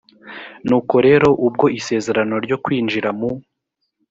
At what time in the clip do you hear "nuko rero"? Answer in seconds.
0.67-1.27